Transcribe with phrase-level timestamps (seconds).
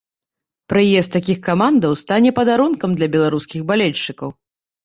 [0.71, 4.29] Прыезд такіх камандаў стане падарункам для беларускіх балельшчыкаў.